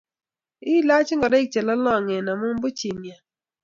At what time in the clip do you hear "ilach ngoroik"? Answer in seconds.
0.73-1.47